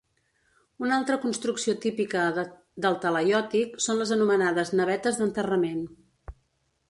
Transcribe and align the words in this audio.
Una 0.83 0.95
altra 0.99 1.17
construcció 1.25 1.75
típica 1.83 2.23
del 2.87 2.97
talaiòtic 3.05 3.77
són 3.87 4.01
les 4.01 4.13
anomenades 4.17 4.71
navetes 4.79 5.19
d'enterrament. 5.21 5.85